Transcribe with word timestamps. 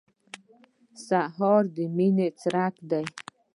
سهار 1.07 1.63
د 1.75 1.77
مینې 1.95 2.27
څرک 2.41 2.73
دی. 2.89 3.05